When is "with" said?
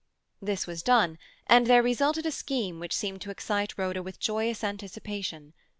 4.01-4.19